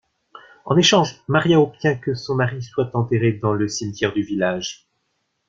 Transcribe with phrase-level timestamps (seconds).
[0.65, 4.87] En échange Maria obtient que son mari soit enterré dans le cimetière du village.